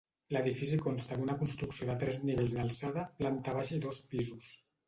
L'edifici 0.35 0.79
consta 0.85 1.17
d'una 1.19 1.35
construcció 1.41 1.87
de 1.91 1.97
tres 2.05 2.19
nivells 2.31 2.57
d'alçada, 2.57 3.07
planta 3.23 3.57
baixa 3.59 3.79
i 3.79 3.83
dos 3.89 4.05
pisos. 4.17 4.53